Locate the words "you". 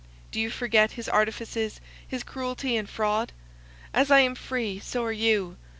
0.39-0.49, 5.11-5.57